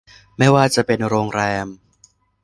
[0.37, 1.67] ไม่ว่าจะเป็นโรงแรม